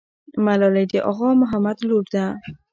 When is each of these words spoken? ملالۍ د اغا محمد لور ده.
ملالۍ 0.45 0.85
د 0.91 0.93
اغا 1.09 1.29
محمد 1.41 1.77
لور 1.89 2.05
ده. 2.13 2.25